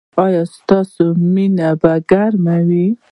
[0.25, 2.87] ایا ستاسو مینه به ګرمه وي؟